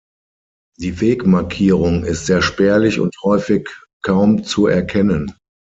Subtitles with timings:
[0.79, 3.69] Die Wegmarkierung ist sehr spärlich und häufig
[4.01, 5.31] kaum zu erkennen.